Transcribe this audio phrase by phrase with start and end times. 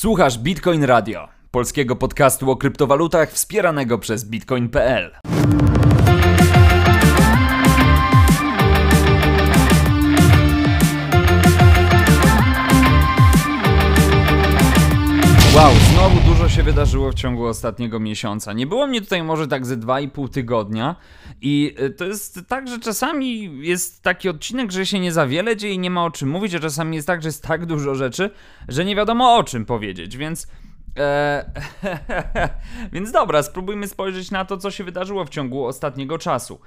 [0.00, 5.10] Słuchasz Bitcoin Radio, polskiego podcastu o kryptowalutach wspieranego przez bitcoin.pl.
[15.54, 18.52] Wow, znowu się wydarzyło w ciągu ostatniego miesiąca.
[18.52, 20.96] Nie było mnie tutaj może tak ze 2,5 tygodnia
[21.40, 25.56] i y, to jest tak, że czasami jest taki odcinek, że się nie za wiele
[25.56, 27.94] dzieje i nie ma o czym mówić, a czasami jest tak, że jest tak dużo
[27.94, 28.30] rzeczy,
[28.68, 30.46] że nie wiadomo o czym powiedzieć, więc...
[30.98, 31.50] E,
[32.92, 36.60] więc dobra, spróbujmy spojrzeć na to, co się wydarzyło w ciągu ostatniego czasu.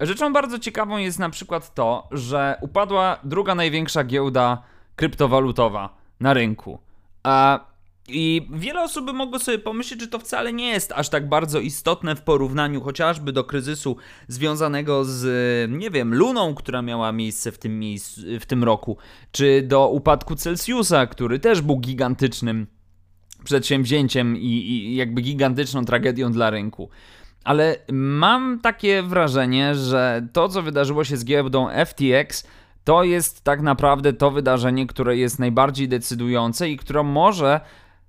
[0.00, 4.62] Rzeczą bardzo ciekawą jest na przykład to, że upadła druga największa giełda
[4.96, 6.78] kryptowalutowa na rynku.
[7.22, 7.60] A
[8.08, 11.60] i wiele osób by mogło sobie pomyśleć, że to wcale nie jest aż tak bardzo
[11.60, 13.96] istotne w porównaniu chociażby do kryzysu
[14.28, 18.96] związanego z, nie wiem, luną, która miała miejsce w tym, miejscu, w tym roku,
[19.32, 22.66] czy do upadku Celsjusa, który też był gigantycznym
[23.44, 26.88] przedsięwzięciem i, i jakby gigantyczną tragedią dla rynku.
[27.44, 32.44] Ale mam takie wrażenie, że to, co wydarzyło się z giełdą FTX,
[32.84, 37.60] to jest tak naprawdę to wydarzenie, które jest najbardziej decydujące i które może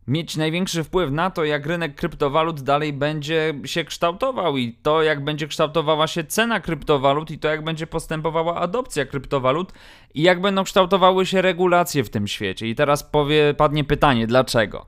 [0.09, 5.23] mieć największy wpływ na to, jak rynek kryptowalut dalej będzie się kształtował i to, jak
[5.23, 9.73] będzie kształtowała się cena kryptowalut i to, jak będzie postępowała adopcja kryptowalut
[10.13, 12.67] i jak będą kształtowały się regulacje w tym świecie.
[12.67, 14.85] I teraz powie, padnie pytanie, dlaczego?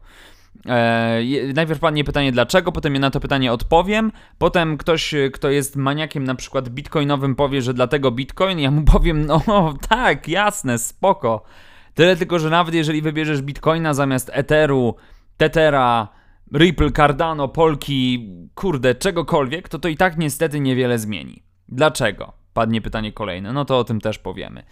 [0.66, 5.75] Eee, najpierw padnie pytanie dlaczego, potem ja na to pytanie odpowiem, potem ktoś, kto jest
[5.75, 11.44] maniakiem na przykład bitcoinowym powie, że dlatego bitcoin, ja mu powiem, no tak, jasne, spoko.
[11.94, 14.95] Tyle tylko, że nawet jeżeli wybierzesz bitcoina zamiast Etheru,
[15.42, 16.08] Tetera,
[16.53, 21.44] Ripple, Cardano, Polki, kurde, czegokolwiek, to to i tak niestety niewiele zmieni.
[21.70, 22.33] Dlaczego?
[22.53, 24.64] Padnie pytanie kolejne, no to o tym też powiemy.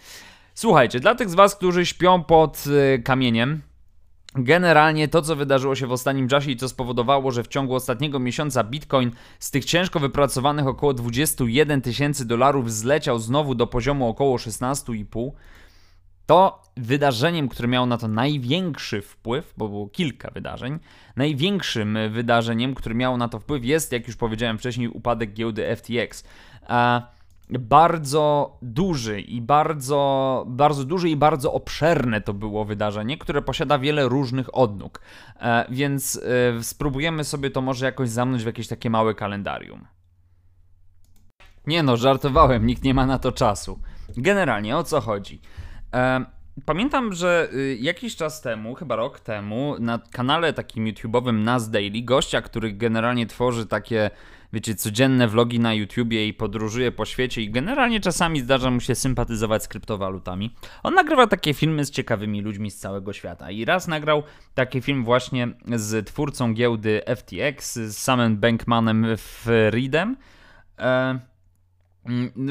[0.54, 3.62] Słuchajcie, dla tych z Was, którzy śpią pod y, kamieniem,
[4.34, 8.18] Generalnie to, co wydarzyło się w ostatnim czasie i co spowodowało, że w ciągu ostatniego
[8.18, 14.36] miesiąca Bitcoin z tych ciężko wypracowanych około 21 tysięcy dolarów zleciał znowu do poziomu około
[14.36, 15.30] 16,5,
[16.30, 20.78] to wydarzeniem, które miało na to największy wpływ, bo było kilka wydarzeń,
[21.16, 26.24] największym wydarzeniem, które miało na to wpływ jest, jak już powiedziałem wcześniej, upadek giełdy FTX.
[27.50, 34.08] bardzo duży i bardzo, bardzo duży i bardzo obszerne to było wydarzenie, które posiada wiele
[34.08, 35.00] różnych odnóg.
[35.40, 36.20] E, więc
[36.58, 39.86] e, spróbujemy sobie to może jakoś zamknąć w jakieś takie małe kalendarium.
[41.66, 43.78] Nie no, żartowałem, nikt nie ma na to czasu.
[44.16, 45.40] Generalnie o co chodzi?
[46.64, 52.02] Pamiętam, że y, jakiś czas temu, chyba rok temu, na kanale takim YouTube'owym Nas Daily,
[52.02, 54.10] gościa, który generalnie tworzy takie,
[54.52, 58.94] wiecie, codzienne vlogi na YouTubie i podróżuje po świecie i generalnie czasami zdarza mu się
[58.94, 60.54] sympatyzować z kryptowalutami.
[60.82, 64.22] On nagrywa takie filmy z ciekawymi ludźmi z całego świata i raz nagrał
[64.54, 70.16] taki film właśnie z twórcą giełdy FTX, z samym Bankmanem Friedem.
[70.78, 71.29] E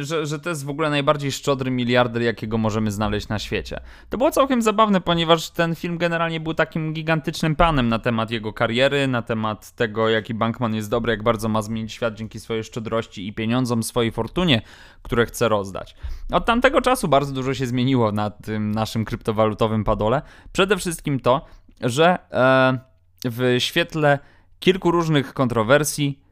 [0.01, 3.79] że, że to jest w ogóle najbardziej szczodry miliarder, jakiego możemy znaleźć na świecie.
[4.09, 8.53] To było całkiem zabawne, ponieważ ten film generalnie był takim gigantycznym panem na temat jego
[8.53, 12.63] kariery, na temat tego, jaki Bankman jest dobry, jak bardzo ma zmienić świat dzięki swojej
[12.63, 14.61] szczodrości i pieniądzom, swojej fortunie,
[15.01, 15.95] które chce rozdać.
[16.31, 20.21] Od tamtego czasu bardzo dużo się zmieniło na tym naszym kryptowalutowym padole.
[20.51, 21.45] Przede wszystkim to,
[21.81, 22.79] że e,
[23.25, 24.19] w świetle
[24.59, 26.28] kilku różnych kontrowersji,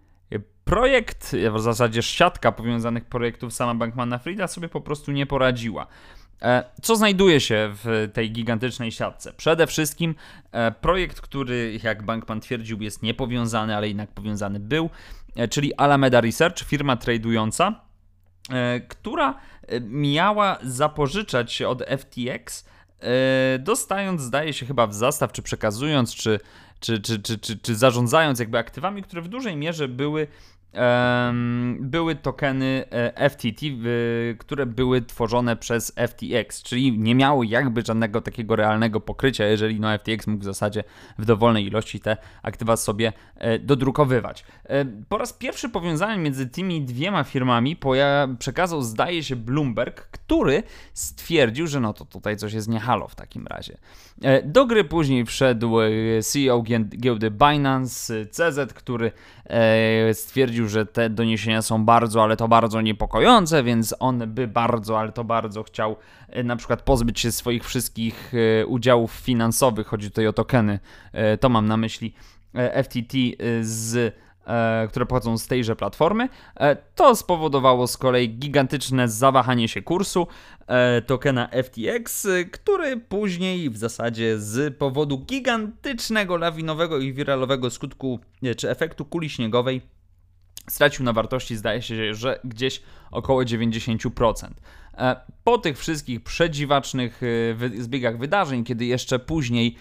[0.66, 5.88] projekt, w zasadzie siatka powiązanych projektów sama Bankmana Frida sobie po prostu nie poradziła.
[6.42, 9.34] E, co znajduje się w tej gigantycznej siatce?
[9.34, 10.16] Przede wszystkim
[10.52, 14.90] e, projekt, który, jak Bankman twierdził, jest niepowiązany, ale jednak powiązany był,
[15.36, 17.88] e, czyli Alameda Research, firma tradująca,
[18.88, 19.40] która
[19.82, 22.66] miała zapożyczać od FTX,
[23.60, 26.40] dostając, zdaje się, chyba w zastaw, czy przekazując, czy,
[26.80, 30.28] czy, czy, czy, czy, czy zarządzając jakby aktywami, które w dużej mierze były
[31.80, 33.66] były tokeny e, FTT,
[34.38, 39.98] które były tworzone przez FTX, czyli nie miały jakby żadnego takiego realnego pokrycia, jeżeli no
[39.98, 40.84] FTX mógł w zasadzie
[41.18, 44.46] w dowolnej ilości te aktywa sobie e, dodrukowywać.
[44.64, 47.78] E, po raz pierwszy powiązanie między tymi dwiema firmami
[48.40, 53.48] przekazał zdaje się Bloomberg, który stwierdził, że no to tutaj coś jest niehalo w takim
[53.48, 53.78] razie.
[54.44, 55.78] Do gry później wszedł
[56.24, 56.64] CEO
[56.98, 59.12] giełdy Binance, CZ, który
[60.14, 65.12] stwierdził, że te doniesienia są bardzo, ale to bardzo niepokojące, więc on by bardzo, ale
[65.12, 65.96] to bardzo chciał
[66.28, 70.80] e, na przykład pozbyć się swoich wszystkich e, udziałów finansowych, chodzi tutaj o tokeny,
[71.12, 72.14] e, to mam na myśli
[72.84, 73.18] FTT
[73.62, 74.16] z
[74.90, 76.30] które pochodzą z tejże platformy.
[76.96, 80.28] To spowodowało z kolei gigantyczne zawahanie się kursu
[81.08, 88.20] tokena FTX, który później w zasadzie z powodu gigantycznego lawinowego i wiralowego skutku
[88.58, 89.82] czy efektu kuli śniegowej
[90.70, 92.82] stracił na wartości, zdaje się, że gdzieś
[93.12, 94.50] około 90%.
[95.44, 97.22] Po tych wszystkich przedziwacznych
[97.80, 99.76] zbiegach wydarzeń, kiedy jeszcze później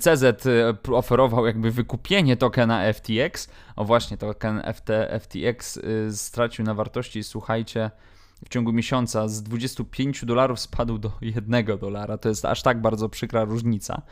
[0.00, 3.48] CZ y, oferował jakby wykupienie tokena FTX.
[3.76, 4.90] O właśnie, token FT,
[5.20, 5.80] FTX
[6.10, 7.90] stracił na wartości, słuchajcie,
[8.44, 12.18] w ciągu miesiąca z 25 dolarów spadł do 1 dolara.
[12.18, 14.02] To jest aż tak bardzo przykra różnica.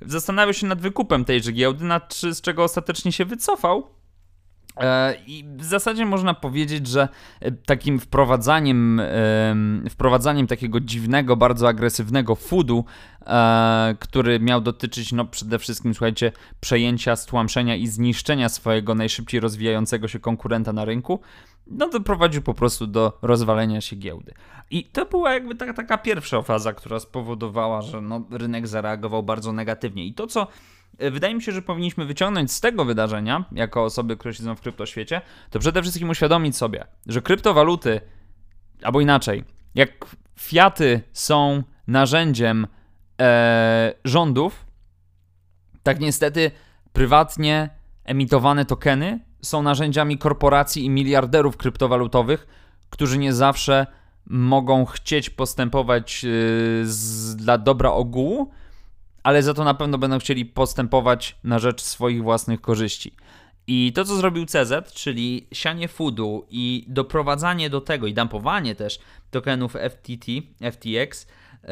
[0.00, 3.95] Zastanawiał się nad wykupem tejże giełdy, nad, z czego ostatecznie się wycofał.
[4.76, 7.08] E, I w zasadzie można powiedzieć, że
[7.40, 9.00] e, takim wprowadzaniem,
[9.90, 12.84] wprowadzaniem takiego dziwnego, bardzo agresywnego foodu,
[13.26, 20.08] e, który miał dotyczyć no, przede wszystkim, słuchajcie, przejęcia, stłamszenia i zniszczenia swojego najszybciej rozwijającego
[20.08, 21.20] się konkurenta na rynku,
[21.66, 24.34] no doprowadził po prostu do rozwalenia się giełdy.
[24.70, 29.52] I to była jakby taka, taka pierwsza faza, która spowodowała, że no, rynek zareagował bardzo
[29.52, 30.06] negatywnie.
[30.06, 30.46] I to, co
[30.85, 34.60] E, wydaje mi się, że powinniśmy wyciągnąć z tego wydarzenia, jako osoby, które siedzą w
[34.60, 35.20] kryptoświecie,
[35.50, 38.00] to przede wszystkim uświadomić sobie, że kryptowaluty,
[38.82, 39.44] albo inaczej,
[39.74, 42.66] jak fiaty są narzędziem
[43.20, 44.66] e, rządów,
[45.82, 46.50] tak niestety
[46.92, 47.70] prywatnie
[48.04, 52.46] emitowane tokeny są narzędziami korporacji i miliarderów kryptowalutowych,
[52.90, 53.86] którzy nie zawsze
[54.26, 56.28] mogą chcieć postępować e,
[56.84, 58.50] z, dla dobra ogółu,
[59.26, 63.12] ale za to na pewno będą chcieli postępować na rzecz swoich własnych korzyści.
[63.66, 68.98] I to, co zrobił CZ, czyli sianie foodu i doprowadzanie do tego i dumpowanie też
[69.30, 70.26] tokenów FTT,
[70.72, 71.26] FTX,
[71.62, 71.68] yy,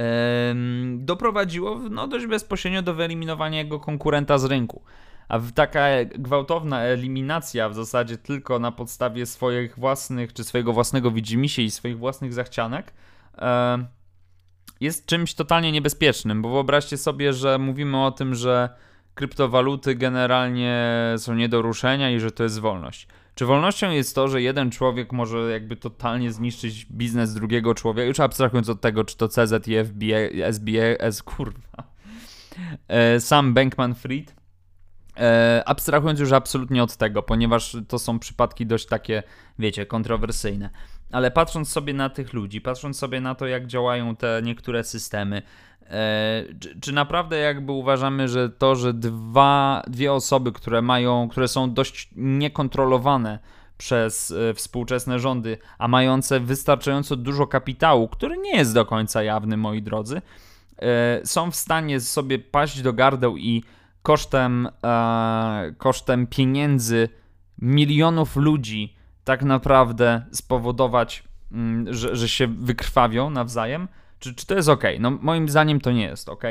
[0.99, 4.83] doprowadziło no, dość bezpośrednio do wyeliminowania jego konkurenta z rynku.
[5.29, 11.63] A taka gwałtowna eliminacja w zasadzie tylko na podstawie swoich własnych, czy swojego własnego widzimisię
[11.63, 12.93] i swoich własnych zachcianek,
[13.39, 13.45] yy,
[14.81, 18.69] jest czymś totalnie niebezpiecznym, bo wyobraźcie sobie, że mówimy o tym, że
[19.15, 23.09] kryptowaluty generalnie są nie do ruszenia i że to jest wolność.
[23.35, 28.21] Czy wolnością jest to, że jeden człowiek może jakby totalnie zniszczyć biznes drugiego człowieka, już
[28.21, 31.83] abstrahując od tego, czy to CZ i FBA, SBA, S, kurwa,
[32.89, 34.33] e, sam Bankman-Fried,
[35.17, 39.23] e, abstrahując już absolutnie od tego, ponieważ to są przypadki dość takie,
[39.59, 40.71] wiecie, kontrowersyjne
[41.13, 45.43] ale patrząc sobie na tych ludzi, patrząc sobie na to, jak działają te niektóre systemy,
[45.87, 51.49] e, czy, czy, naprawdę jakby uważamy, że to, że dwa, dwie osoby, które mają, które
[51.49, 53.39] są dość niekontrolowane
[53.79, 59.57] przez e, współczesne rządy, a mające wystarczająco dużo kapitału, który nie jest do końca jawny,
[59.57, 60.23] moi drodzy,
[60.79, 63.65] e, są w stanie sobie paść do gardeł i
[64.03, 64.69] kosztem,
[65.79, 67.09] kosztem pieniędzy
[67.59, 68.94] milionów ludzi
[69.25, 73.89] tak naprawdę spowodować, mm, że, że się wykrwawią nawzajem?
[74.19, 74.83] Czy, czy to jest ok?
[75.01, 76.43] No, moim zdaniem to nie jest ok.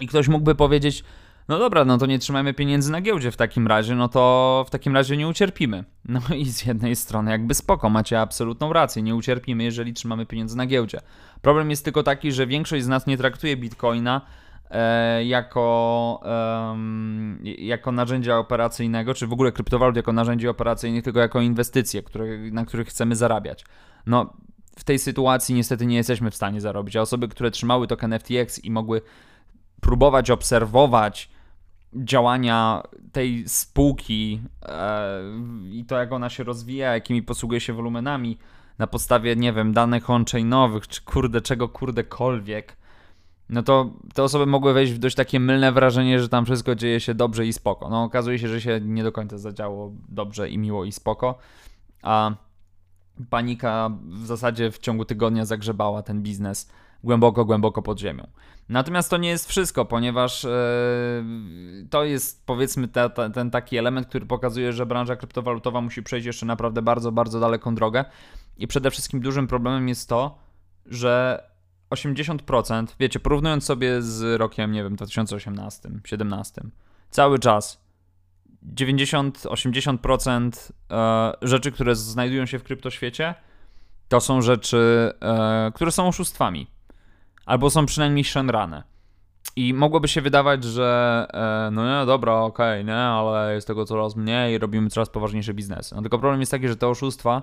[0.00, 1.04] I ktoś mógłby powiedzieć,
[1.48, 4.70] no dobra, no to nie trzymajmy pieniędzy na giełdzie w takim razie, no to w
[4.70, 5.84] takim razie nie ucierpimy.
[6.08, 10.56] No i z jednej strony jakby spoko, macie absolutną rację, nie ucierpimy, jeżeli trzymamy pieniądze
[10.56, 11.00] na giełdzie.
[11.42, 14.20] Problem jest tylko taki, że większość z nas nie traktuje bitcoina
[14.70, 16.20] E, jako,
[17.58, 22.64] jako narzędzia operacyjnego, czy w ogóle kryptowalut jako narzędzie operacyjne, tylko jako inwestycje, które, na
[22.64, 23.64] których chcemy zarabiać.
[24.06, 24.32] No,
[24.78, 28.64] w tej sytuacji niestety nie jesteśmy w stanie zarobić, a osoby, które trzymały token FTX
[28.64, 29.02] i mogły
[29.80, 31.30] próbować obserwować
[31.94, 32.82] działania
[33.12, 35.22] tej spółki e,
[35.70, 38.38] i to, jak ona się rozwija, jakimi posługuje się wolumenami
[38.78, 42.76] na podstawie, nie wiem, danych on-chainowych, czy kurde, czego kurdekolwiek,
[43.50, 47.00] no to te osoby mogły wejść w dość takie mylne wrażenie, że tam wszystko dzieje
[47.00, 47.88] się dobrze i spoko.
[47.88, 51.38] No okazuje się, że się nie do końca zadziało dobrze i miło i spoko,
[52.02, 52.30] a
[53.30, 56.70] panika w zasadzie w ciągu tygodnia zagrzebała ten biznes
[57.04, 58.26] głęboko, głęboko pod ziemią.
[58.68, 60.50] Natomiast to nie jest wszystko, ponieważ yy,
[61.90, 66.26] to jest powiedzmy te, te, ten taki element, który pokazuje, że branża kryptowalutowa musi przejść
[66.26, 68.04] jeszcze naprawdę bardzo, bardzo daleką drogę.
[68.56, 70.38] I przede wszystkim dużym problemem jest to,
[70.86, 71.42] że
[71.90, 76.62] 80%, wiecie, porównując sobie z rokiem, nie wiem, 2018, 2017,
[77.10, 77.88] cały czas
[78.74, 83.34] 90-80% e, rzeczy, które znajdują się w kryptoświecie,
[84.08, 86.66] to są rzeczy, e, które są oszustwami.
[87.46, 88.82] Albo są przynajmniej szemrane.
[89.56, 93.84] I mogłoby się wydawać, że e, no nie, dobra, okej, okay, nie, ale jest tego
[93.84, 95.94] coraz mniej robimy coraz poważniejsze biznesy.
[95.94, 97.42] No tylko problem jest taki, że te oszustwa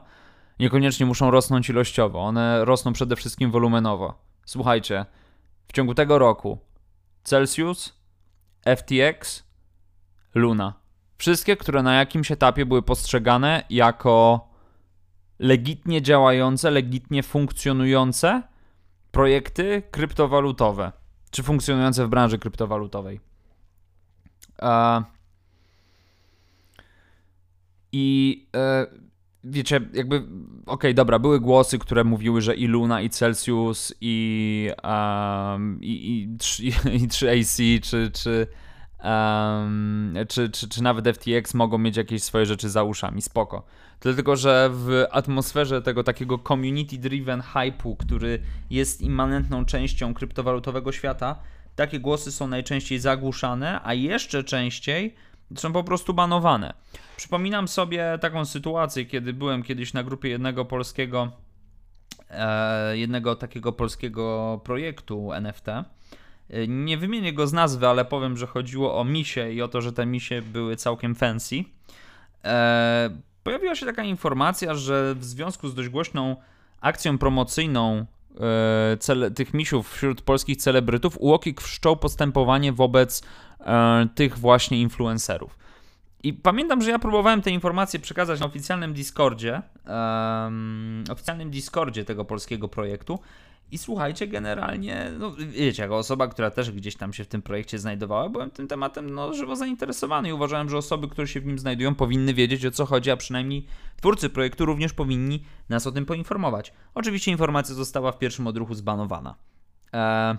[0.60, 2.20] niekoniecznie muszą rosnąć ilościowo.
[2.20, 4.25] One rosną przede wszystkim wolumenowo.
[4.46, 5.06] Słuchajcie,
[5.68, 6.58] w ciągu tego roku
[7.24, 7.94] Celsius,
[8.78, 9.44] FTX,
[10.36, 10.74] Luna.
[11.18, 14.48] Wszystkie, które na jakimś etapie były postrzegane jako
[15.40, 18.44] legitnie działające, legitnie funkcjonujące
[19.12, 20.92] projekty kryptowalutowe,
[21.32, 23.20] czy funkcjonujące w branży kryptowalutowej.
[24.62, 25.04] E,
[27.92, 28.88] I e,
[29.46, 30.32] wiecie, jakby, okej,
[30.66, 36.22] okay, dobra, były głosy, które mówiły, że i Luna, i Celsius, i, um, i, i,
[36.68, 38.48] i, i 3AC, czy, czy,
[39.04, 43.66] um, czy, czy, czy nawet FTX mogą mieć jakieś swoje rzeczy za uszami, spoko.
[44.00, 51.40] Tylko, że w atmosferze tego takiego community-driven hype'u, który jest immanentną częścią kryptowalutowego świata,
[51.76, 55.16] takie głosy są najczęściej zagłuszane, a jeszcze częściej
[55.56, 56.74] są po prostu banowane.
[57.18, 61.32] Przypominam sobie taką sytuację, kiedy byłem kiedyś na grupie jednego polskiego,
[62.30, 65.68] e, jednego takiego polskiego projektu NFT.
[65.68, 65.84] E,
[66.68, 69.94] nie wymienię go z nazwy, ale powiem, że chodziło o misie i o to, że
[69.94, 71.64] te misie były całkiem fancy.
[72.44, 73.10] E,
[73.44, 76.36] pojawiła się taka informacja, że w związku z dość głośną
[76.82, 78.06] akcją promocyjną
[79.36, 83.24] tych misiów wśród polskich celebrytów, UOKiK wszczął postępowanie wobec
[84.16, 85.58] tych właśnie influencerów.
[86.24, 92.26] I pamiętam, że ja próbowałem te informacje przekazać na oficjalnym Discordzie, um, oficjalnym Discordzie tego
[92.26, 93.20] polskiego projektu.
[93.72, 97.80] I słuchajcie, generalnie, no wiecie, jako osoba, która też gdzieś tam się w tym projekcie
[97.80, 101.60] znajdowała, byłem tym tematem no, żywo zainteresowany i uważałem, że osoby, które się w nim
[101.60, 106.06] znajdują, powinny wiedzieć o co chodzi, a przynajmniej twórcy projektu również powinni nas o tym
[106.06, 106.74] poinformować.
[106.96, 109.36] Oczywiście informacja została w pierwszym odruchu zbanowana.
[109.94, 110.38] Eee,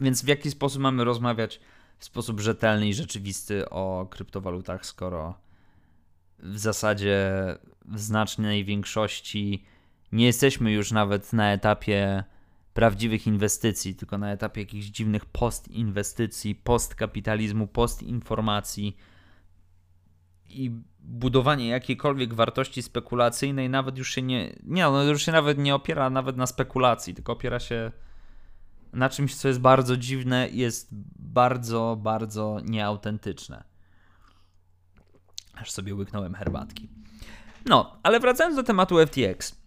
[0.00, 1.60] więc w jaki sposób mamy rozmawiać
[1.98, 5.38] w sposób rzetelny i rzeczywisty o kryptowalutach, skoro
[6.38, 7.30] w zasadzie
[7.84, 9.64] w znacznej większości
[10.12, 12.24] nie jesteśmy już nawet na etapie
[12.74, 18.96] prawdziwych inwestycji, tylko na etapie jakichś dziwnych postinwestycji, postkapitalizmu, postinformacji
[20.48, 20.70] i
[21.00, 26.10] budowanie jakiejkolwiek wartości spekulacyjnej nawet już się nie, nie, no już się nawet nie opiera
[26.10, 27.92] nawet na spekulacji, tylko opiera się
[28.92, 33.64] na czymś, co jest bardzo dziwne jest bardzo, bardzo nieautentyczne.
[35.54, 36.88] Aż sobie łyknąłem herbatki.
[37.66, 39.62] No, ale wracając do tematu FTX.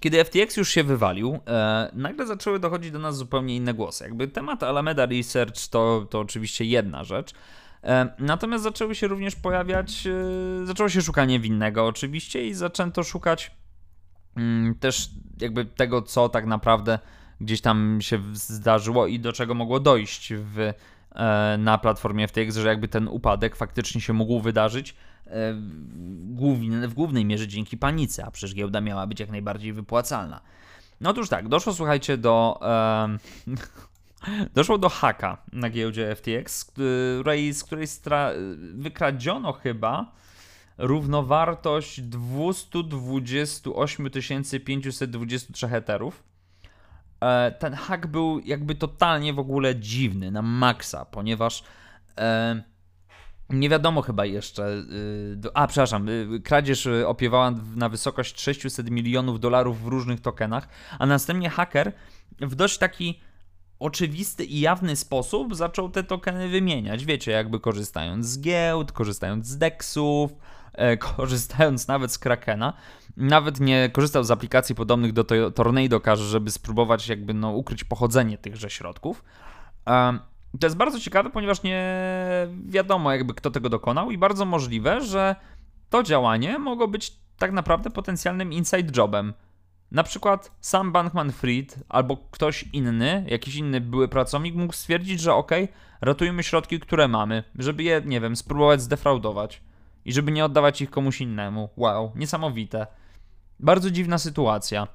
[0.00, 4.04] Kiedy FTX już się wywalił, e, nagle zaczęły dochodzić do nas zupełnie inne głosy.
[4.04, 7.32] Jakby temat Alameda Research to, to oczywiście jedna rzecz.
[7.84, 13.50] E, natomiast zaczęły się również pojawiać, e, zaczęło się szukanie winnego oczywiście i zaczęto szukać
[14.36, 16.98] mm, też jakby tego, co tak naprawdę
[17.42, 20.72] gdzieś tam się zdarzyło i do czego mogło dojść w,
[21.14, 24.94] e, na platformie FTX, że jakby ten upadek faktycznie się mógł wydarzyć
[25.26, 25.54] e,
[26.88, 30.40] w głównej mierze dzięki panice, a przecież giełda miała być jak najbardziej wypłacalna.
[31.00, 32.60] No otóż tak, doszło słuchajcie do.
[34.54, 37.86] Doszło do haka na giełdzie FTX, z której, z której
[38.74, 40.12] wykradziono chyba
[40.78, 44.10] równowartość 228
[44.64, 46.22] 523 eterów.
[47.22, 51.64] E, ten hack był jakby totalnie w ogóle dziwny, na maksa, ponieważ
[52.18, 52.62] e,
[53.50, 54.64] nie wiadomo chyba jeszcze.
[54.64, 54.82] E,
[55.54, 56.06] a, przepraszam,
[56.44, 61.92] kradzież opiewała na wysokość 600 milionów dolarów w różnych tokenach, a następnie haker
[62.40, 63.20] w dość taki
[63.78, 67.04] oczywisty i jawny sposób zaczął te tokeny wymieniać.
[67.04, 70.32] Wiecie, jakby korzystając z giełd, korzystając z deksów,
[71.16, 72.72] korzystając nawet z Krakena.
[73.16, 75.24] Nawet nie korzystał z aplikacji podobnych do
[75.54, 79.24] Tornado Cash, żeby spróbować jakby no, ukryć pochodzenie tychże środków.
[79.86, 80.18] E,
[80.60, 81.96] to jest bardzo ciekawe, ponieważ nie
[82.66, 85.36] wiadomo jakby kto tego dokonał i bardzo możliwe, że
[85.90, 89.32] to działanie mogło być tak naprawdę potencjalnym inside jobem
[89.92, 95.34] na przykład sam Bankman Fried albo ktoś inny, jakiś inny były pracownik mógł stwierdzić, że
[95.34, 95.50] ok,
[96.00, 99.60] ratujemy środki, które mamy, żeby je, nie wiem, spróbować zdefraudować
[100.04, 101.68] i żeby nie oddawać ich komuś innemu.
[101.76, 102.86] Wow, niesamowite.
[103.60, 104.88] Bardzo dziwna sytuacja.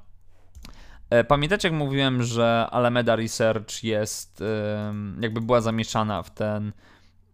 [1.09, 4.43] E, pamiętacie, jak mówiłem, że Alameda Research jest,
[5.19, 6.71] jakby była zamieszana w ten, e,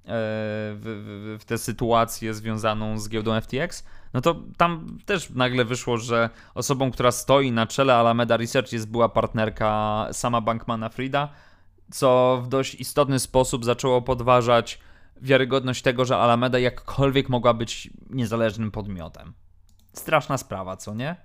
[0.05, 3.83] w, w, w tę sytuację związaną z giełdą FTX?
[4.13, 8.91] no to tam też nagle wyszło, że osobą, która stoi na czele Alameda Research jest
[8.91, 11.29] była partnerka sama Bankmana Frida,
[11.91, 14.79] co w dość istotny sposób zaczęło podważać
[15.23, 19.33] wiarygodność tego, że Alameda jakkolwiek mogła być niezależnym podmiotem.
[19.93, 21.15] Straszna sprawa, co nie?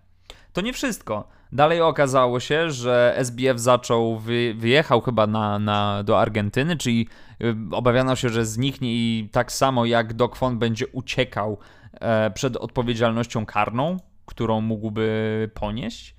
[0.52, 1.28] To nie wszystko.
[1.52, 7.08] Dalej okazało się, że SBF zaczął, wy, wyjechał chyba na, na, do Argentyny, czyli
[7.42, 11.58] y, obawiano się, że zniknie i tak samo jak Doc Font będzie uciekał
[12.00, 16.14] E, przed odpowiedzialnością karną, którą mógłby ponieść.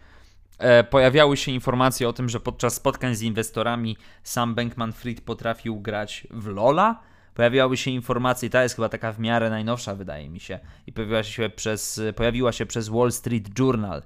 [0.58, 5.80] E, pojawiały się informacje o tym, że podczas spotkań z inwestorami sam Bankman Fried potrafił
[5.80, 7.00] grać w Lola,
[7.40, 10.94] pojawiały się informacje, i ta jest chyba taka w miarę najnowsza, wydaje mi się, i
[10.94, 14.04] pojawiła się przez, pojawiła się przez Wall Street Journal,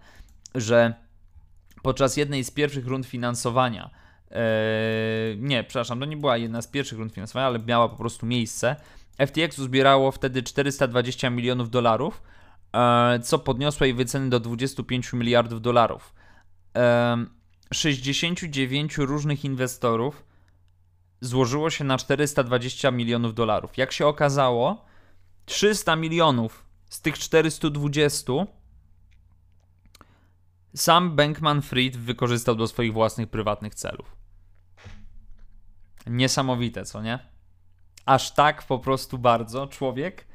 [0.55, 0.93] że
[1.81, 3.89] podczas jednej z pierwszych rund finansowania,
[4.31, 4.37] e,
[5.37, 8.75] nie, przepraszam, to nie była jedna z pierwszych rund finansowania, ale miała po prostu miejsce,
[9.27, 12.21] FTX zbierało wtedy 420 milionów dolarów,
[12.73, 16.13] e, co podniosło jej wyceny do 25 miliardów dolarów.
[17.73, 20.32] 69 różnych inwestorów
[21.25, 23.77] złożyło się na 420 milionów dolarów.
[23.77, 24.85] Jak się okazało,
[25.45, 28.33] 300 milionów z tych 420
[30.75, 34.15] sam Bankman Fried wykorzystał do swoich własnych prywatnych celów.
[36.07, 37.19] Niesamowite, co nie?
[38.05, 40.27] Aż tak po prostu bardzo człowiek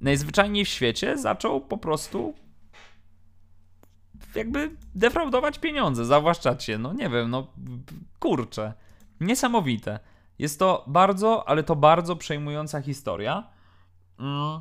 [0.00, 2.34] najzwyczajniej w świecie zaczął po prostu
[4.34, 6.78] jakby defraudować pieniądze, zawłaszczać się.
[6.78, 7.46] No nie wiem, no
[8.18, 8.72] kurczę.
[9.22, 10.00] Niesamowite.
[10.38, 13.50] Jest to bardzo, ale to bardzo przejmująca historia,
[14.18, 14.60] mm,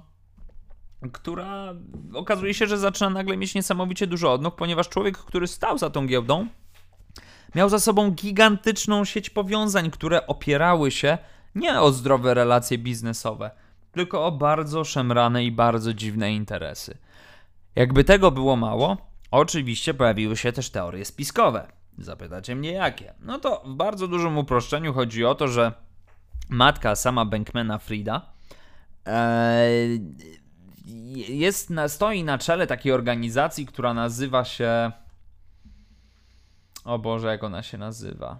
[1.11, 1.73] która
[2.13, 6.07] okazuje się, że zaczyna nagle mieć niesamowicie dużo odnóg, ponieważ człowiek, który stał za tą
[6.07, 6.47] giełdą,
[7.55, 11.17] miał za sobą gigantyczną sieć powiązań, które opierały się
[11.55, 13.51] nie o zdrowe relacje biznesowe,
[13.91, 16.97] tylko o bardzo szemrane i bardzo dziwne interesy.
[17.75, 18.97] Jakby tego było mało,
[19.31, 21.80] oczywiście pojawiły się też teorie spiskowe.
[21.97, 23.13] Zapytacie mnie jakie?
[23.19, 25.71] No to w bardzo dużym uproszczeniu chodzi o to, że
[26.49, 28.21] matka sama Bankmana Frida
[29.07, 29.67] e,
[31.27, 34.91] jest stoi na czele takiej organizacji, która nazywa się.
[36.85, 38.39] O Boże, jak ona się nazywa?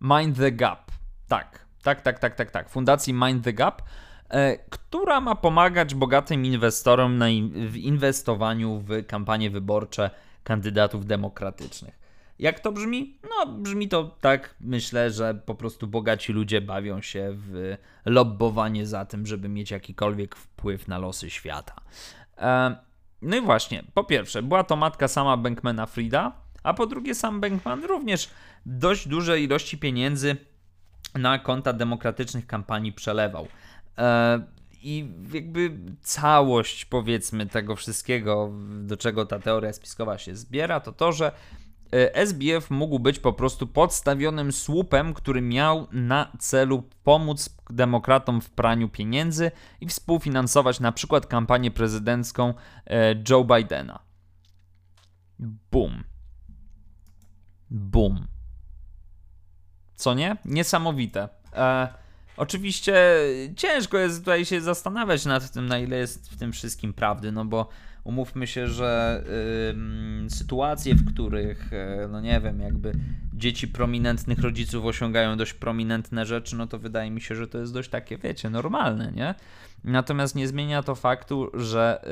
[0.00, 0.90] Mind the Gap.
[1.28, 2.68] Tak, tak, tak, tak, tak, tak.
[2.68, 3.82] Fundacji Mind the Gap,
[4.28, 7.20] e, która ma pomagać bogatym inwestorom
[7.68, 10.10] w inwestowaniu w kampanie wyborcze
[10.44, 11.99] kandydatów demokratycznych.
[12.40, 13.18] Jak to brzmi?
[13.30, 19.04] No, brzmi to tak, myślę, że po prostu bogaci ludzie bawią się w lobbowanie za
[19.04, 21.74] tym, żeby mieć jakikolwiek wpływ na losy świata.
[23.22, 26.32] No i właśnie, po pierwsze, była to matka sama Bankmana Frida,
[26.62, 28.30] a po drugie, sam Bankman również
[28.66, 30.36] dość duże ilości pieniędzy
[31.14, 33.48] na konta demokratycznych kampanii przelewał.
[34.82, 41.12] I jakby całość, powiedzmy, tego wszystkiego, do czego ta teoria spiskowa się zbiera, to to,
[41.12, 41.32] że
[42.14, 48.88] SBF mógł być po prostu podstawionym słupem, który miał na celu pomóc demokratom w praniu
[48.88, 49.50] pieniędzy
[49.80, 52.54] i współfinansować na przykład kampanię prezydencką
[52.86, 53.98] e, Joe Bidena.
[55.72, 56.04] Boom.
[57.70, 58.26] Boom.
[59.94, 60.36] Co nie?
[60.44, 61.28] Niesamowite.
[61.52, 61.88] E,
[62.36, 62.94] oczywiście
[63.56, 67.44] ciężko jest tutaj się zastanawiać nad tym, na ile jest w tym wszystkim prawdy, no
[67.44, 67.68] bo
[68.04, 69.22] umówmy się, że
[70.26, 72.92] y, sytuacje, w których, y, no nie wiem, jakby
[73.34, 77.74] dzieci prominentnych rodziców osiągają dość prominentne rzeczy, no to wydaje mi się, że to jest
[77.74, 79.34] dość takie, wiecie, normalne, nie?
[79.84, 82.04] Natomiast nie zmienia to faktu, że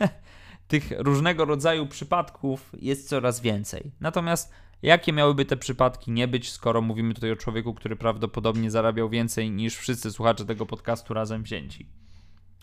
[0.00, 0.08] y,
[0.68, 3.92] tych różnego rodzaju przypadków jest coraz więcej.
[4.00, 9.08] Natomiast jakie miałyby te przypadki nie być, skoro mówimy tutaj o człowieku, który prawdopodobnie zarabiał
[9.08, 12.05] więcej niż wszyscy słuchacze tego podcastu razem wzięci?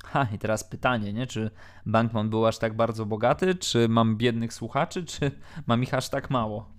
[0.04, 1.28] Ha, i teraz pytanie, nie?
[1.28, 1.52] Czy
[1.86, 5.32] Bankman był aż tak bardzo bogaty, czy mam biednych słuchaczy, czy
[5.68, 6.70] mam ich aż tak mało?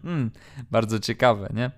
[0.70, 1.70] bardzo ciekawe, nie?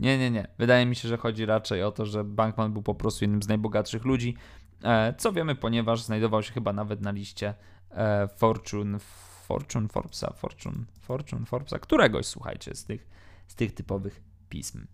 [0.00, 0.48] Nie, nie, nie.
[0.58, 3.48] Wydaje mi się, że chodzi raczej o to, że Bankman był po prostu jednym z
[3.48, 4.36] najbogatszych ludzi,
[4.84, 7.54] e, co wiemy, ponieważ znajdował się chyba nawet na liście
[7.90, 8.98] e, Fortune,
[9.46, 13.08] Fortune Forbesa, Fortune, Fortune Forbesa, któregoś, słuchajcie, z tych,
[13.46, 14.86] z tych typowych pism.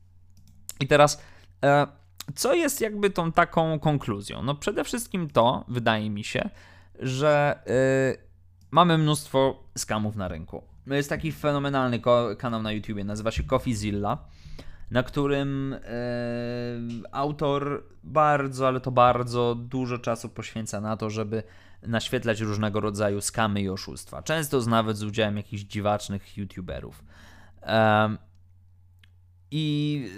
[0.80, 1.22] I teraz
[1.64, 1.86] e,
[2.34, 4.42] co jest jakby tą taką konkluzją?
[4.42, 6.50] No przede wszystkim to, wydaje mi się,
[6.98, 8.24] że yy,
[8.70, 10.62] mamy mnóstwo skamów na rynku.
[10.86, 12.00] Jest taki fenomenalny
[12.38, 14.18] kanał na YouTubie, nazywa się CoffeeZilla,
[14.90, 15.70] na którym
[16.90, 21.42] yy, autor bardzo, ale to bardzo dużo czasu poświęca na to, żeby
[21.82, 24.22] naświetlać różnego rodzaju skamy i oszustwa.
[24.22, 27.04] Często nawet z udziałem jakichś dziwacznych YouTuberów.
[27.62, 27.68] Yy,
[29.50, 30.08] I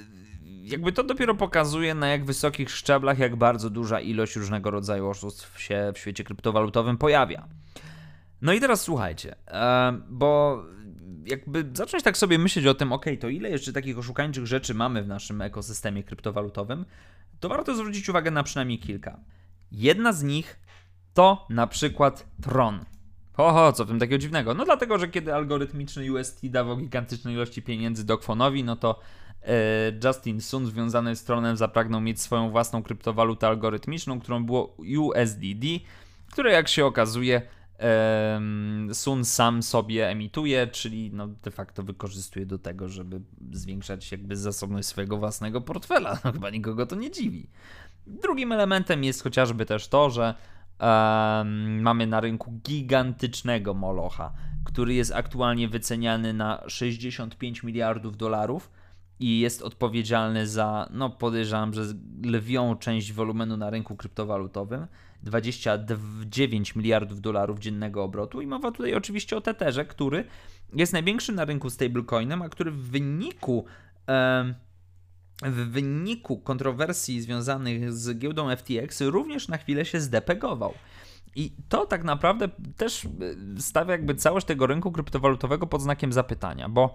[0.63, 5.61] jakby to dopiero pokazuje, na jak wysokich szczeblach, jak bardzo duża ilość różnego rodzaju oszustw
[5.61, 7.49] się w świecie kryptowalutowym pojawia.
[8.43, 10.63] No i teraz słuchajcie, e, bo
[11.27, 15.03] jakby zacząć tak sobie myśleć o tym, ok, to ile jeszcze takich oszukańczych rzeczy mamy
[15.03, 16.85] w naszym ekosystemie kryptowalutowym,
[17.41, 19.21] to warto zwrócić uwagę na przynajmniej kilka.
[19.73, 20.61] Jedna z nich
[21.15, 22.85] to na przykład Tron.
[23.37, 24.55] Oho, co w tym takiego dziwnego?
[24.55, 29.01] No dlatego, że kiedy algorytmiczny UST dawał gigantyczne ilości pieniędzy Dogfonowi, no to
[30.05, 35.65] Justin Sun związany z Tronem zapragnął mieć swoją własną kryptowalutę algorytmiczną, którą było USDD,
[36.33, 37.43] które jak się okazuje
[38.93, 43.21] Sun sam sobie emituje, czyli no de facto wykorzystuje do tego, żeby
[43.53, 46.19] zwiększać jakby zasobność swojego własnego portfela.
[46.25, 47.49] No, chyba nikogo to nie dziwi.
[48.07, 50.35] Drugim elementem jest chociażby też to, że
[50.81, 54.33] um, mamy na rynku gigantycznego molocha,
[54.65, 58.71] który jest aktualnie wyceniany na 65 miliardów dolarów
[59.21, 61.83] i jest odpowiedzialny za, no podejrzewam, że
[62.25, 64.87] lwią część wolumenu na rynku kryptowalutowym.
[65.23, 70.25] 29 miliardów dolarów dziennego obrotu i mowa tutaj oczywiście o Tetherze, który
[70.73, 73.65] jest największym na rynku stablecoinem, a który w wyniku
[75.43, 80.75] w wyniku kontrowersji związanych z giełdą FTX również na chwilę się zdepegował.
[81.37, 83.09] I to tak naprawdę też e,
[83.61, 86.95] stawia jakby całość tego rynku kryptowalutowego pod znakiem zapytania, bo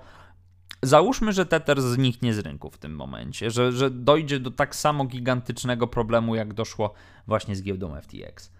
[0.83, 5.05] Załóżmy, że Tether zniknie z rynku w tym momencie, że, że dojdzie do tak samo
[5.05, 6.93] gigantycznego problemu, jak doszło
[7.27, 8.51] właśnie z giełdą FTX.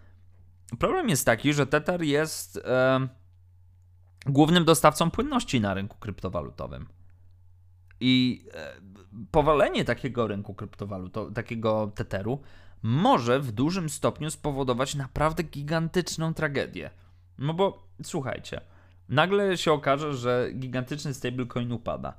[0.80, 3.08] Problem jest taki, że Tether jest e,
[4.26, 6.88] głównym dostawcą płynności na rynku kryptowalutowym.
[8.00, 8.74] I e,
[9.32, 12.42] powalenie takiego rynku kryptowalutowego, takiego Tetheru,
[12.84, 16.90] może w dużym stopniu spowodować naprawdę gigantyczną tragedię.
[17.38, 18.62] No bo słuchajcie,
[19.12, 22.14] nagle się okaże, że gigantyczny stablecoin upada.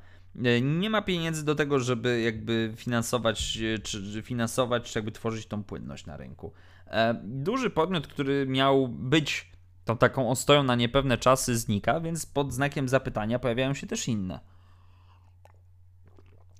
[0.45, 5.47] E, nie ma pieniędzy do tego, żeby jakby finansować, e, czy finansować, czy jakby tworzyć
[5.47, 6.53] tą płynność na rynku.
[6.87, 9.53] E, duży podmiot, który miał być
[9.85, 14.41] tą taką ostoją na niepewne czasy, znika, więc pod znakiem zapytania pojawiają się też inne.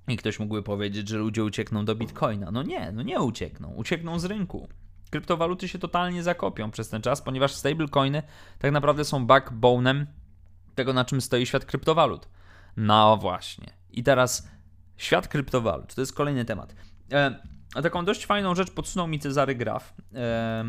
[0.07, 2.51] I ktoś mógłby powiedzieć, że ludzie uciekną do bitcoina.
[2.51, 3.73] No nie, no nie uciekną.
[3.73, 4.67] Uciekną z rynku.
[5.09, 8.23] Kryptowaluty się totalnie zakopią przez ten czas, ponieważ stablecoiny
[8.59, 10.05] tak naprawdę są backbone'em
[10.75, 12.29] tego, na czym stoi świat kryptowalut.
[12.77, 13.73] No właśnie.
[13.91, 14.47] I teraz
[14.97, 15.95] świat kryptowalut.
[15.95, 16.75] To jest kolejny temat.
[17.11, 17.35] E,
[17.81, 19.93] taką dość fajną rzecz podsunął mi Cezary Graf.
[20.15, 20.63] E,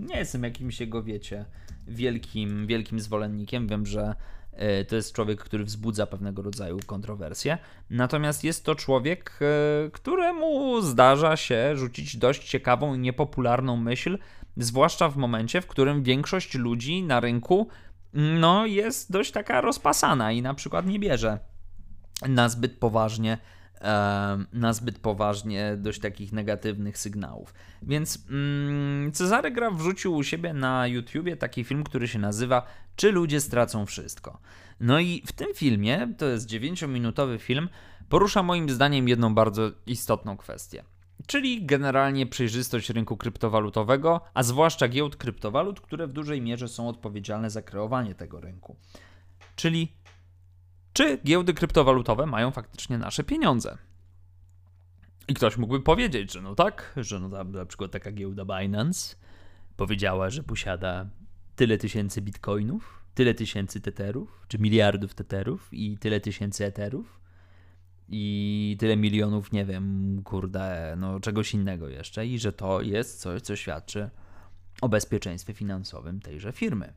[0.00, 1.44] nie jestem jakimś jego, wiecie,
[1.86, 3.68] wielkim, wielkim zwolennikiem.
[3.68, 4.14] Wiem, że
[4.52, 7.58] e, to jest człowiek, który wzbudza pewnego rodzaju kontrowersje.
[7.90, 14.18] Natomiast jest to człowiek, e, któremu zdarza się rzucić dość ciekawą i niepopularną myśl,
[14.56, 17.68] zwłaszcza w momencie, w którym większość ludzi na rynku
[18.12, 21.38] no, jest dość taka rozpasana i na przykład nie bierze
[22.28, 23.38] na zbyt poważnie
[24.52, 27.54] na zbyt poważnie dość takich negatywnych sygnałów.
[27.82, 33.12] Więc mm, Cezary Graf wrzucił u siebie na YouTubie taki film, który się nazywa Czy
[33.12, 34.40] ludzie stracą wszystko?
[34.80, 37.68] No i w tym filmie, to jest 9-minutowy film,
[38.08, 40.84] porusza moim zdaniem jedną bardzo istotną kwestię
[41.26, 47.50] czyli generalnie przejrzystość rynku kryptowalutowego, a zwłaszcza giełd kryptowalut, które w dużej mierze są odpowiedzialne
[47.50, 48.76] za kreowanie tego rynku.
[49.56, 49.92] Czyli
[50.92, 53.78] czy giełdy kryptowalutowe mają faktycznie nasze pieniądze?
[55.28, 59.16] I ktoś mógłby powiedzieć, że no tak, że no tam na przykład taka giełda Binance
[59.76, 61.06] powiedziała, że posiada
[61.56, 67.21] tyle tysięcy bitcoinów, tyle tysięcy tetherów, czy miliardów tetherów i tyle tysięcy etherów
[68.14, 73.42] i tyle milionów, nie wiem, kurde, no czegoś innego jeszcze i że to jest coś,
[73.42, 74.10] co świadczy
[74.80, 76.92] o bezpieczeństwie finansowym tejże firmy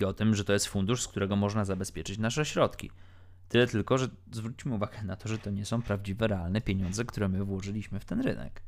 [0.00, 2.90] i o tym, że to jest fundusz, z którego można zabezpieczyć nasze środki.
[3.48, 7.28] Tyle tylko, że zwróćmy uwagę na to, że to nie są prawdziwe, realne pieniądze, które
[7.28, 8.62] my włożyliśmy w ten rynek.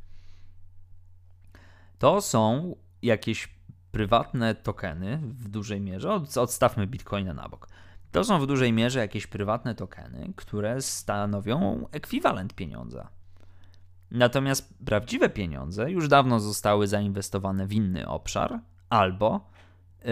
[1.98, 3.48] To są jakieś
[3.92, 6.20] prywatne tokeny w dużej mierze.
[6.37, 7.68] Odstawmy bitcoina na bok.
[8.14, 13.09] To są w dużej mierze jakieś prywatne tokeny, które stanowią ekwiwalent pieniądza.
[14.11, 19.50] Natomiast prawdziwe pieniądze już dawno zostały zainwestowane w inny obszar, albo
[20.05, 20.11] yy,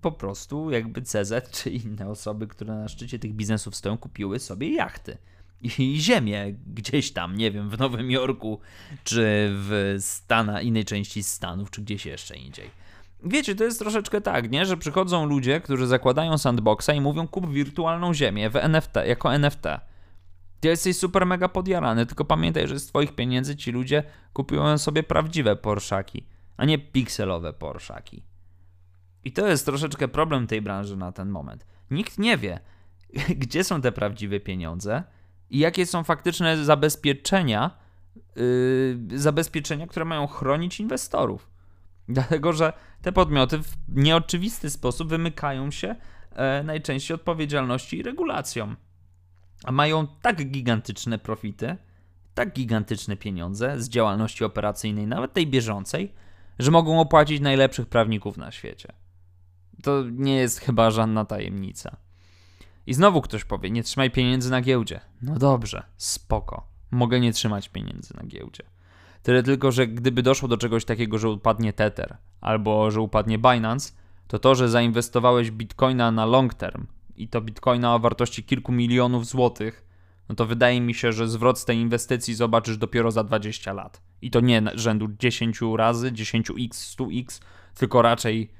[0.00, 4.74] po prostu jakby CZ czy inne osoby, które na szczycie tych biznesów stoją, kupiły sobie
[4.74, 5.18] jachty
[5.62, 8.60] i ziemię gdzieś tam, nie wiem, w Nowym Jorku,
[9.04, 12.81] czy w Stana, innej części Stanów, czy gdzieś jeszcze indziej.
[13.24, 14.66] Wiecie, to jest troszeczkę tak, nie?
[14.66, 19.62] Że przychodzą ludzie, którzy zakładają sandboxa i mówią kup wirtualną ziemię w NFT, jako NFT.
[20.60, 25.02] Ty jesteś super mega podjarany, tylko pamiętaj, że z twoich pieniędzy ci ludzie kupują sobie
[25.02, 28.22] prawdziwe Porszaki, a nie pikselowe Porszaki.
[29.24, 31.66] I to jest troszeczkę problem tej branży na ten moment.
[31.90, 32.60] Nikt nie wie,
[33.42, 35.02] gdzie są te prawdziwe pieniądze
[35.50, 37.70] i jakie są faktyczne zabezpieczenia,
[38.36, 41.50] yy, zabezpieczenia, które mają chronić inwestorów.
[42.08, 45.96] Dlatego, że te podmioty w nieoczywisty sposób wymykają się
[46.32, 48.76] e, najczęściej odpowiedzialności i regulacjom.
[49.64, 51.76] A mają tak gigantyczne profity,
[52.34, 56.12] tak gigantyczne pieniądze z działalności operacyjnej, nawet tej bieżącej,
[56.58, 58.92] że mogą opłacić najlepszych prawników na świecie.
[59.82, 61.96] To nie jest chyba żadna tajemnica.
[62.86, 65.00] I znowu ktoś powie: Nie trzymaj pieniędzy na giełdzie.
[65.22, 66.66] No dobrze, spoko.
[66.90, 68.71] Mogę nie trzymać pieniędzy na giełdzie.
[69.22, 73.92] Tyle tylko, że gdyby doszło do czegoś takiego, że upadnie Tether albo że upadnie Binance,
[74.26, 79.26] to to, że zainwestowałeś bitcoina na long term i to bitcoina o wartości kilku milionów
[79.26, 79.84] złotych,
[80.28, 84.02] no to wydaje mi się, że zwrot z tej inwestycji zobaczysz dopiero za 20 lat.
[84.22, 87.42] I to nie rzędu 10 razy, 10x, 100x,
[87.74, 88.52] tylko raczej,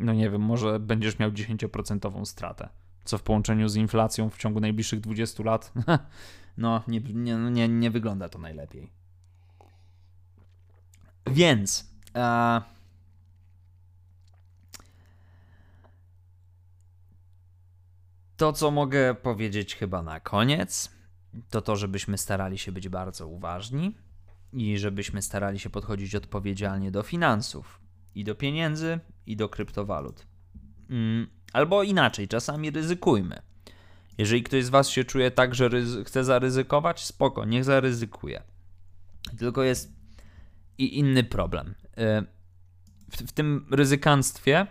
[0.00, 2.68] no nie wiem, może będziesz miał 10% stratę.
[3.04, 5.72] Co w połączeniu z inflacją w ciągu najbliższych 20 lat,
[6.58, 9.03] no nie, nie, nie, nie wygląda to najlepiej.
[11.26, 11.90] Więc.
[12.14, 12.62] E,
[18.36, 20.90] to, co mogę powiedzieć chyba na koniec,
[21.50, 23.94] to to, żebyśmy starali się być bardzo uważni
[24.52, 27.80] i żebyśmy starali się podchodzić odpowiedzialnie do finansów
[28.14, 30.26] i do pieniędzy i do kryptowalut.
[30.90, 33.42] Mm, albo inaczej, czasami ryzykujmy.
[34.18, 35.70] Jeżeli ktoś z Was się czuje tak, że
[36.04, 38.42] chce zaryzykować, spoko, niech zaryzykuje.
[39.38, 39.92] Tylko jest
[40.78, 41.74] i inny problem.
[41.98, 42.26] Y,
[43.10, 44.66] w, w tym ryzykanstwie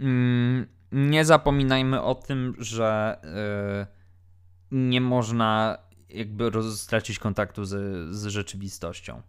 [0.00, 3.18] mm, nie zapominajmy o tym, że
[3.92, 9.22] y, nie można jakby stracić kontaktu z, z rzeczywistością.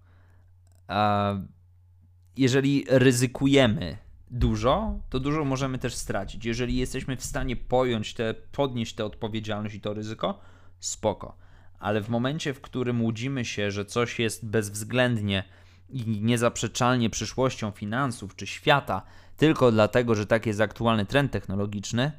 [2.37, 3.97] Jeżeli ryzykujemy
[4.31, 6.45] dużo, to dużo możemy też stracić.
[6.45, 10.39] Jeżeli jesteśmy w stanie pojąć te, podnieść tę odpowiedzialność i to ryzyko,
[10.79, 11.37] spoko.
[11.79, 15.43] Ale w momencie, w którym łudzimy się, że coś jest bezwzględnie
[15.89, 19.01] i niezaprzeczalnie przyszłością finansów czy świata,
[19.37, 22.11] tylko dlatego, że taki jest aktualny trend technologiczny,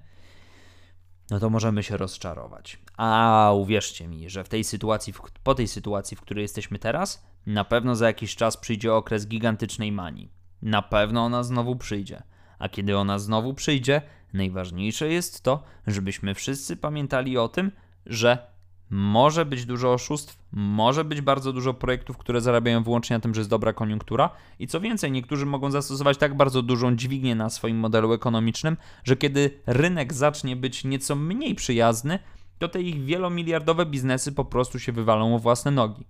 [1.30, 2.78] no to możemy się rozczarować.
[2.96, 7.64] A uwierzcie mi, że w tej sytuacji, po tej sytuacji, w której jesteśmy teraz, na
[7.64, 10.32] pewno za jakiś czas przyjdzie okres gigantycznej manii.
[10.62, 12.22] Na pewno ona znowu przyjdzie.
[12.58, 17.72] A kiedy ona znowu przyjdzie, najważniejsze jest to, żebyśmy wszyscy pamiętali o tym,
[18.06, 18.50] że
[18.90, 23.40] może być dużo oszustw, może być bardzo dużo projektów, które zarabiają wyłącznie na tym, że
[23.40, 24.30] jest dobra koniunktura.
[24.58, 29.16] I co więcej, niektórzy mogą zastosować tak bardzo dużą dźwignię na swoim modelu ekonomicznym, że
[29.16, 32.18] kiedy rynek zacznie być nieco mniej przyjazny,
[32.58, 36.06] to te ich wielomiliardowe biznesy po prostu się wywalą o własne nogi.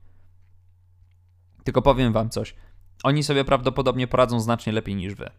[1.64, 2.55] Tylko powiem wam coś.
[3.03, 5.31] Oni sobie prawdopodobnie poradzą znacznie lepiej niż wy.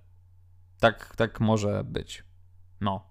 [0.80, 2.24] Tak, tak może być.
[2.82, 3.11] No.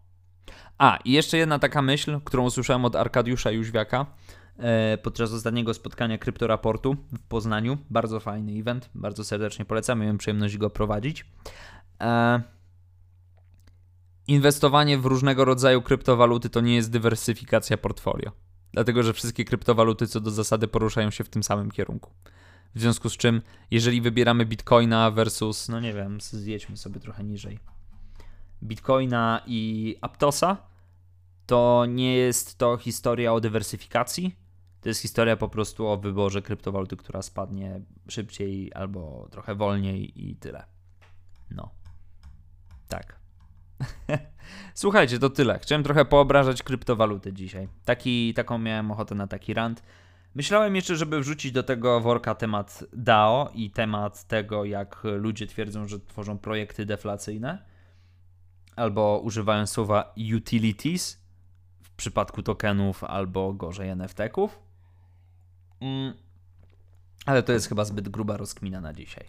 [0.80, 4.06] A, i jeszcze jedna taka myśl, którą usłyszałem od Arkadiusza Jóźwiaka
[4.58, 7.78] e, podczas ostatniego spotkania Kryptoraportu w Poznaniu.
[7.90, 11.26] Bardzo fajny event, bardzo serdecznie polecam, miałem przyjemność go prowadzić.
[12.00, 12.42] E,
[14.28, 18.32] inwestowanie w różnego rodzaju kryptowaluty to nie jest dywersyfikacja portfolio.
[18.72, 22.10] Dlatego, że wszystkie kryptowaluty co do zasady poruszają się w tym samym kierunku.
[22.74, 27.58] W związku z czym, jeżeli wybieramy bitcoina versus, no nie wiem, zjedźmy sobie trochę niżej.
[28.62, 30.69] Bitcoina i Aptosa,
[31.50, 34.36] to nie jest to historia o dywersyfikacji.
[34.80, 40.36] To jest historia po prostu o wyborze kryptowaluty, która spadnie szybciej albo trochę wolniej i
[40.36, 40.64] tyle.
[41.50, 41.70] No.
[42.88, 43.20] Tak.
[44.74, 45.58] Słuchajcie, to tyle.
[45.58, 47.68] Chciałem trochę poobrażać kryptowaluty dzisiaj.
[47.84, 49.82] Taki, taką miałem ochotę na taki rant.
[50.34, 55.88] Myślałem jeszcze, żeby wrzucić do tego worka temat DAO i temat tego, jak ludzie twierdzą,
[55.88, 57.64] że tworzą projekty deflacyjne
[58.76, 61.19] albo używają słowa utilities
[62.00, 64.58] przypadku tokenów, albo gorzej NFT-ków.
[65.80, 66.14] Mm.
[67.26, 69.26] Ale to jest chyba zbyt gruba rozkmina na dzisiaj.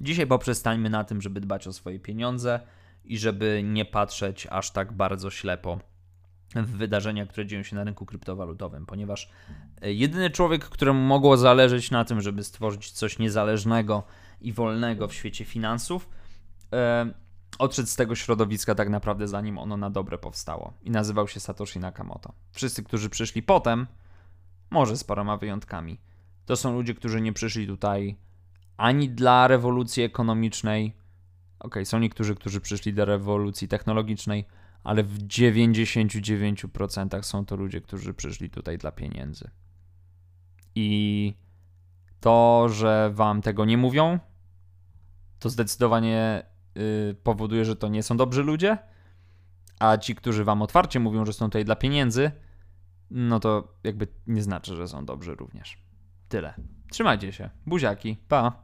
[0.00, 2.60] Dzisiaj poprzestańmy na tym, żeby dbać o swoje pieniądze
[3.04, 5.78] i żeby nie patrzeć aż tak bardzo ślepo
[6.54, 9.30] w wydarzenia, które dzieją się na rynku kryptowalutowym, ponieważ
[9.82, 14.02] e, jedyny człowiek, któremu mogło zależeć na tym, żeby stworzyć coś niezależnego
[14.40, 16.08] i wolnego w świecie finansów,
[16.72, 17.10] e,
[17.60, 21.78] odszedł z tego środowiska tak naprawdę zanim ono na dobre powstało i nazywał się Satoshi
[21.78, 22.32] Nakamoto.
[22.52, 23.86] Wszyscy, którzy przyszli potem,
[24.70, 26.00] może z paroma wyjątkami,
[26.46, 28.16] to są ludzie, którzy nie przyszli tutaj
[28.76, 30.96] ani dla rewolucji ekonomicznej,
[31.58, 34.44] ok, są niektórzy, którzy przyszli do rewolucji technologicznej,
[34.84, 39.50] ale w 99% są to ludzie, którzy przyszli tutaj dla pieniędzy.
[40.74, 41.34] I
[42.20, 44.18] to, że wam tego nie mówią,
[45.38, 48.78] to zdecydowanie yy, powoduje, że to nie są dobrzy ludzie,
[49.78, 52.30] a ci, którzy wam otwarcie mówią, że są tutaj dla pieniędzy,
[53.10, 55.78] no to jakby nie znaczy, że są dobrzy również.
[56.28, 56.54] Tyle.
[56.90, 57.50] Trzymajcie się.
[57.66, 58.16] Buziaki.
[58.28, 58.62] Pa.